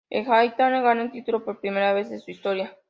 El 0.09 0.23
Hitachi 0.23 0.57
gana 0.81 1.03
el 1.03 1.11
título 1.11 1.45
por 1.45 1.59
primera 1.59 1.93
vez 1.93 2.09
en 2.09 2.19
su 2.19 2.31
historia. 2.31 2.75